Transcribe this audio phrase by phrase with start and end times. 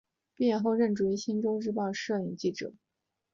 [0.33, 2.73] 毕业后任职于星洲日报摄影记者。